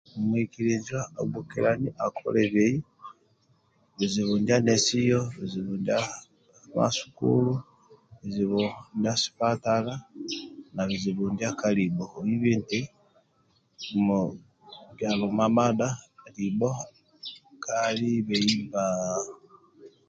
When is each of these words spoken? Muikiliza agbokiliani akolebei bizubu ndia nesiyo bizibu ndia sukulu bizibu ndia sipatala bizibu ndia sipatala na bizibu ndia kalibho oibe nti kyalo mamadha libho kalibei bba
Muikiliza 0.27 0.99
agbokiliani 1.19 1.89
akolebei 2.05 2.77
bizubu 3.97 4.33
ndia 4.41 4.57
nesiyo 4.67 5.19
bizibu 5.39 5.73
ndia 5.81 5.99
sukulu 6.99 7.51
bizibu 8.19 8.59
ndia 8.97 9.13
sipatala 9.21 9.93
bizibu 10.07 10.09
ndia 10.09 10.09
sipatala 10.71 10.73
na 10.75 10.81
bizibu 10.89 11.23
ndia 11.33 11.51
kalibho 11.61 12.05
oibe 12.19 12.49
nti 12.61 12.79
kyalo 14.97 15.25
mamadha 15.39 15.89
libho 16.35 16.71
kalibei 17.63 18.53
bba 18.65 18.83